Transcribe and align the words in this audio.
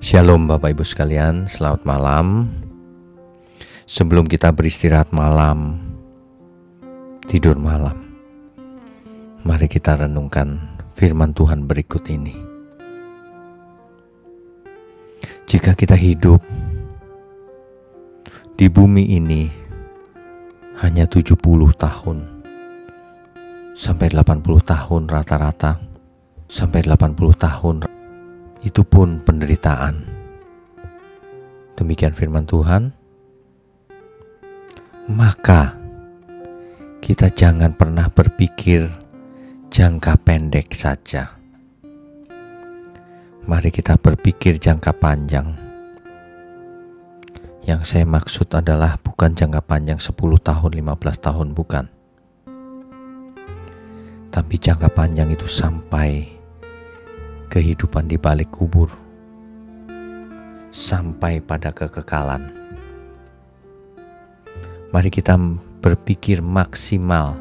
Shalom 0.00 0.48
Bapak 0.48 0.72
Ibu 0.72 0.80
sekalian, 0.80 1.44
selamat 1.44 1.84
malam. 1.84 2.48
Sebelum 3.84 4.24
kita 4.24 4.48
beristirahat 4.48 5.12
malam, 5.12 5.76
tidur 7.28 7.60
malam, 7.60 8.16
mari 9.44 9.68
kita 9.68 10.00
renungkan 10.00 10.56
firman 10.96 11.36
Tuhan 11.36 11.68
berikut 11.68 12.00
ini. 12.08 12.32
Jika 15.44 15.76
kita 15.76 16.00
hidup 16.00 16.40
di 18.56 18.72
bumi 18.72 19.20
ini 19.20 19.52
hanya 20.80 21.04
70 21.04 21.36
tahun 21.76 22.24
sampai 23.76 24.08
80 24.16 24.48
tahun 24.64 25.02
rata-rata, 25.12 25.76
sampai 26.48 26.88
80 26.88 27.20
tahun 27.36 27.99
itu 28.60 28.84
pun 28.84 29.20
penderitaan. 29.24 30.04
Demikian 31.80 32.12
firman 32.12 32.44
Tuhan. 32.44 32.92
Maka 35.10 35.74
kita 37.00 37.32
jangan 37.32 37.72
pernah 37.72 38.06
berpikir 38.12 38.92
jangka 39.72 40.20
pendek 40.22 40.76
saja. 40.76 41.40
Mari 43.48 43.72
kita 43.72 43.96
berpikir 43.96 44.60
jangka 44.60 44.92
panjang. 45.00 45.56
Yang 47.64 47.82
saya 47.88 48.04
maksud 48.06 48.52
adalah 48.52 49.00
bukan 49.00 49.32
jangka 49.32 49.64
panjang 49.64 49.98
10 49.98 50.14
tahun, 50.38 50.70
15 50.76 51.16
tahun, 51.18 51.48
bukan. 51.56 51.84
Tapi 54.30 54.54
jangka 54.54 54.92
panjang 54.94 55.32
itu 55.34 55.48
sampai 55.50 56.39
kehidupan 57.50 58.06
di 58.06 58.14
balik 58.14 58.54
kubur. 58.54 58.86
Sampai 60.70 61.42
pada 61.42 61.74
kekekalan. 61.74 62.46
Mari 64.94 65.10
kita 65.10 65.34
berpikir 65.82 66.46
maksimal, 66.46 67.34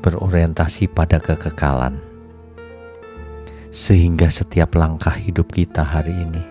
berorientasi 0.00 0.88
pada 0.88 1.20
kekekalan, 1.20 2.00
sehingga 3.68 4.32
setiap 4.32 4.72
langkah 4.72 5.12
hidup 5.12 5.52
kita 5.52 5.84
hari 5.84 6.16
ini 6.16 6.44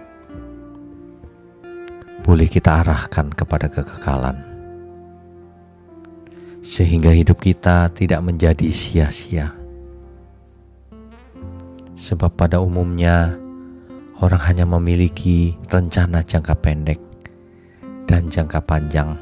boleh 2.22 2.46
kita 2.46 2.86
arahkan 2.86 3.34
kepada 3.34 3.66
kekekalan, 3.66 4.38
sehingga 6.62 7.10
hidup 7.10 7.42
kita 7.42 7.90
tidak 7.98 8.22
menjadi 8.22 8.70
sia-sia 8.70 9.61
sebab 12.02 12.34
pada 12.34 12.58
umumnya 12.58 13.38
orang 14.26 14.42
hanya 14.50 14.66
memiliki 14.66 15.54
rencana 15.70 16.26
jangka 16.26 16.58
pendek 16.58 16.98
dan 18.10 18.26
jangka 18.26 18.58
panjang 18.66 19.14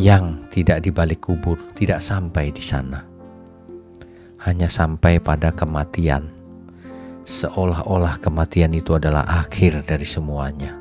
yang 0.00 0.40
tidak 0.48 0.80
dibalik 0.80 1.20
kubur, 1.20 1.60
tidak 1.76 2.00
sampai 2.00 2.48
di 2.48 2.64
sana. 2.64 3.04
Hanya 4.48 4.68
sampai 4.68 5.20
pada 5.20 5.52
kematian. 5.52 6.32
Seolah-olah 7.26 8.22
kematian 8.22 8.76
itu 8.76 8.94
adalah 8.94 9.26
akhir 9.26 9.88
dari 9.88 10.06
semuanya. 10.06 10.72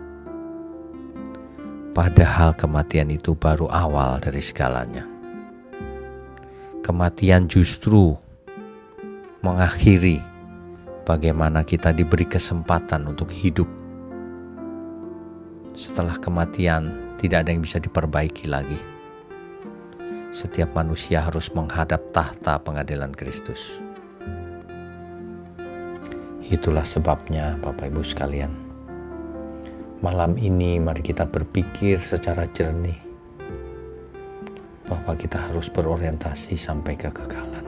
Padahal 1.95 2.53
kematian 2.59 3.07
itu 3.09 3.33
baru 3.33 3.71
awal 3.71 4.19
dari 4.19 4.43
segalanya. 4.43 5.07
Kematian 6.83 7.47
justru 7.47 8.13
mengakhiri 9.41 10.34
bagaimana 11.05 11.61
kita 11.61 11.93
diberi 11.93 12.25
kesempatan 12.25 13.05
untuk 13.05 13.29
hidup. 13.29 13.69
Setelah 15.77 16.17
kematian, 16.17 17.15
tidak 17.21 17.45
ada 17.45 17.49
yang 17.53 17.61
bisa 17.61 17.77
diperbaiki 17.77 18.49
lagi. 18.49 18.77
Setiap 20.33 20.75
manusia 20.75 21.23
harus 21.23 21.53
menghadap 21.53 22.11
tahta 22.11 22.59
pengadilan 22.59 23.13
Kristus. 23.13 23.79
Itulah 26.45 26.83
sebabnya, 26.83 27.55
Bapak 27.61 27.89
Ibu 27.89 28.03
sekalian, 28.03 28.51
malam 30.01 30.35
ini 30.37 30.77
mari 30.81 31.01
kita 31.01 31.25
berpikir 31.25 31.97
secara 32.01 32.45
jernih 32.51 32.99
bahwa 34.85 35.17
kita 35.17 35.49
harus 35.49 35.65
berorientasi 35.73 36.53
sampai 36.53 36.93
kekekalan 36.93 37.64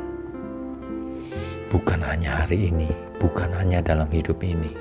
bukan 1.77 2.01
hanya 2.01 2.41
hari 2.41 2.73
ini, 2.73 2.89
bukan 3.21 3.53
hanya 3.53 3.85
dalam 3.85 4.09
hidup 4.09 4.41
ini, 4.41 4.73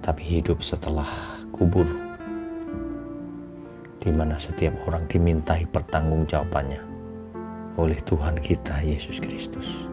tapi 0.00 0.24
hidup 0.24 0.64
setelah 0.64 1.36
kubur, 1.52 1.84
di 4.00 4.08
mana 4.16 4.40
setiap 4.40 4.72
orang 4.88 5.04
dimintai 5.04 5.68
pertanggungjawabannya 5.68 6.80
oleh 7.76 7.98
Tuhan 8.08 8.40
kita 8.40 8.80
Yesus 8.80 9.20
Kristus. 9.20 9.84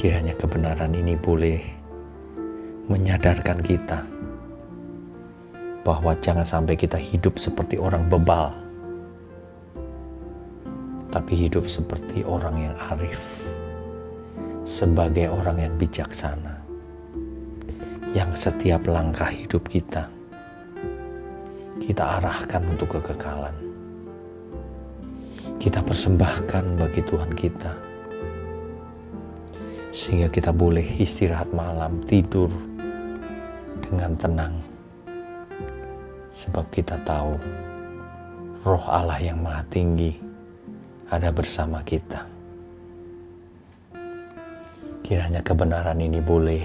Kiranya 0.00 0.32
kebenaran 0.32 0.96
ini 0.96 1.20
boleh 1.20 1.60
menyadarkan 2.88 3.60
kita 3.60 4.08
bahwa 5.84 6.16
jangan 6.24 6.48
sampai 6.48 6.80
kita 6.80 6.96
hidup 6.96 7.36
seperti 7.36 7.76
orang 7.76 8.08
bebal 8.08 8.67
tapi 11.08 11.48
hidup 11.48 11.64
seperti 11.68 12.24
orang 12.24 12.70
yang 12.70 12.76
arif, 12.92 13.48
sebagai 14.68 15.32
orang 15.32 15.60
yang 15.60 15.74
bijaksana, 15.80 16.60
yang 18.12 18.32
setiap 18.36 18.84
langkah 18.84 19.28
hidup 19.28 19.64
kita 19.68 20.08
kita 21.88 22.20
arahkan 22.20 22.60
untuk 22.68 23.00
kekekalan. 23.00 23.56
Kita 25.56 25.80
persembahkan 25.80 26.76
bagi 26.76 27.00
Tuhan 27.00 27.32
kita, 27.32 27.72
sehingga 29.88 30.28
kita 30.28 30.52
boleh 30.52 30.84
istirahat 31.00 31.48
malam, 31.56 32.04
tidur 32.04 32.52
dengan 33.80 34.12
tenang, 34.20 34.54
sebab 36.36 36.68
kita 36.68 37.00
tahu 37.08 37.40
Roh 38.68 38.84
Allah 38.84 39.18
yang 39.24 39.40
Maha 39.40 39.64
Tinggi 39.72 40.27
ada 41.08 41.32
bersama 41.32 41.80
kita. 41.80 42.28
Kiranya 45.00 45.40
kebenaran 45.40 45.96
ini 46.04 46.20
boleh 46.20 46.64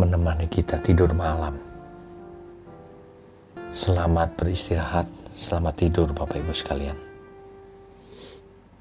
menemani 0.00 0.48
kita 0.48 0.80
tidur 0.80 1.12
malam. 1.12 1.60
Selamat 3.68 4.32
beristirahat, 4.40 5.04
selamat 5.36 5.74
tidur 5.76 6.08
Bapak 6.16 6.40
Ibu 6.40 6.52
sekalian. 6.56 6.96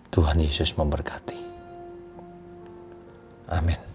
Tuhan 0.07 0.39
Yesus 0.39 0.71
memberkati. 0.79 1.39
Amin. 3.51 3.94